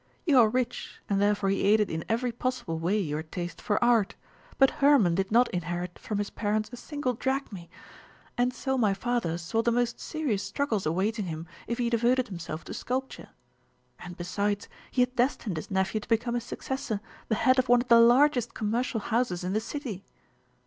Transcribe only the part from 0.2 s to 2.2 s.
You are rich, and therefore he aided in